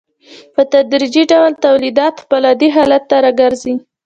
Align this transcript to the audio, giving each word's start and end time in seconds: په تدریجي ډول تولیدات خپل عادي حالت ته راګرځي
په 0.53 0.61
تدریجي 0.73 1.23
ډول 1.31 1.51
تولیدات 1.65 2.15
خپل 2.23 2.41
عادي 2.49 2.69
حالت 2.75 3.03
ته 3.09 3.17
راګرځي 3.25 3.73